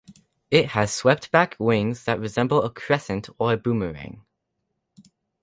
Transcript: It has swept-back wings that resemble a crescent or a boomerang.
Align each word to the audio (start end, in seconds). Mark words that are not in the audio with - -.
It 0.49 0.69
has 0.69 0.91
swept-back 0.91 1.55
wings 1.59 2.05
that 2.05 2.19
resemble 2.19 2.63
a 2.63 2.71
crescent 2.71 3.29
or 3.37 3.53
a 3.53 3.57
boomerang. 3.57 4.25